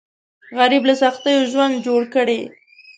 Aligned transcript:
غریب 0.57 0.83
له 0.89 0.95
سختیو 1.01 1.47
ژوند 1.51 1.75
جوړ 1.85 2.01
کړی 2.15 2.41